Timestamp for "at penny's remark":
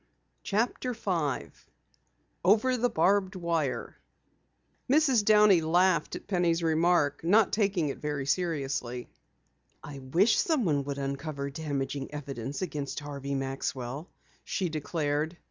6.15-7.23